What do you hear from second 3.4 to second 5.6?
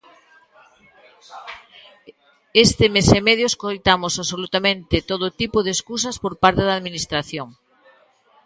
escoitamos absolutamente todo tipo